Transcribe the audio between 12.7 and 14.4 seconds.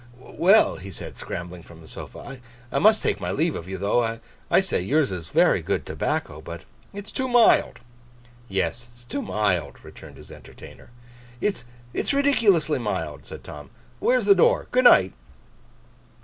mild,' said Tom. 'Where's the